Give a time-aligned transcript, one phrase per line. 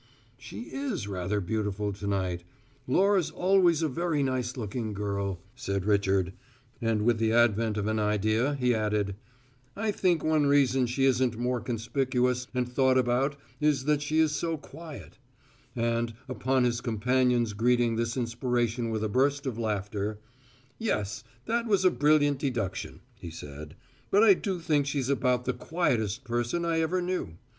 [0.39, 2.43] "She is rather beautiful to night.
[2.87, 6.33] Laura's always a very nice looking girl," said Richard,
[6.81, 9.13] and with the advent of an idea, he added:
[9.75, 14.31] "I think one reason she isn't more conspicuous and thought about is that she is
[14.31, 15.19] so quiet,"
[15.75, 20.17] and, upon his companion's greeting this inspiration with a burst of laughter,
[20.79, 23.75] "Yes, that was a brilliant deduction," he said;
[24.09, 27.35] "but I do think she's about the quietest person I ever knew.